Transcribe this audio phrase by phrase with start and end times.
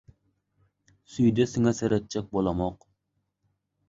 [1.15, 2.89] «Süýde siňe seretjek» bolamok.